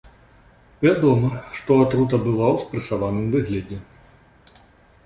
[0.85, 1.29] Вядома,
[1.59, 3.77] што атрута была ў спрэсаваным выглядзе.